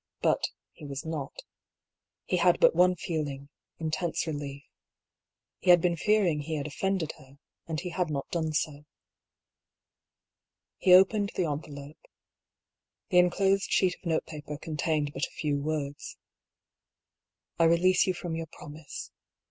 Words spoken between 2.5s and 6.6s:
but one feeling, intense relief. He had been fearing he